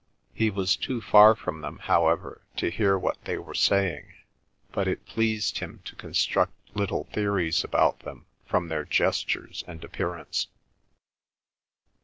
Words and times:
He 0.33 0.49
was 0.49 0.75
too 0.75 0.99
far 0.99 1.35
from 1.35 1.61
them, 1.61 1.77
however, 1.77 2.41
to 2.55 2.71
hear 2.71 2.97
what 2.97 3.23
they 3.25 3.37
were 3.37 3.53
saying, 3.53 4.11
but 4.71 4.87
it 4.87 5.05
pleased 5.05 5.59
him 5.59 5.79
to 5.85 5.95
construct 5.95 6.53
little 6.75 7.03
theories 7.13 7.63
about 7.63 7.99
them 7.99 8.25
from 8.47 8.67
their 8.69 8.83
gestures 8.83 9.63
and 9.67 9.83
appearance. 9.83 10.47